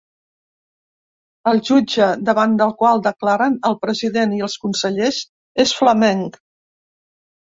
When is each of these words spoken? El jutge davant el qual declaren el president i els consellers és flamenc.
El 1.51 1.59
jutge 1.67 2.05
davant 2.29 2.55
el 2.65 2.71
qual 2.79 3.03
declaren 3.07 3.57
el 3.71 3.77
president 3.83 4.33
i 4.37 4.41
els 4.47 4.55
consellers 4.65 5.19
és 5.65 5.75
flamenc. 5.81 6.41